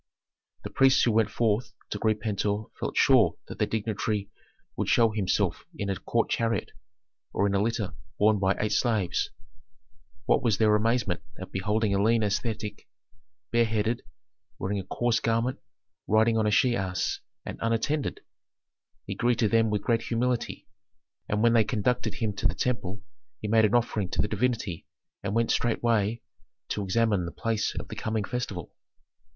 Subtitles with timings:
[0.63, 4.31] The priests who went forth to greet Pentuer felt sure that that dignitary
[4.75, 6.71] would show himself in a court chariot,
[7.33, 9.29] or in a litter borne by eight slaves.
[10.25, 12.87] What was their amazement at beholding a lean ascetic,
[13.51, 14.01] bareheaded,
[14.57, 15.59] wearing a coarse garment,
[16.07, 18.21] riding on a she ass, and unattended!
[19.05, 20.67] He greeted them with great humility,
[21.29, 23.03] and when they conducted him to the temple
[23.39, 24.87] he made an offering to the divinity
[25.21, 26.23] and went straightway
[26.69, 28.73] to examine the place of the coming festival.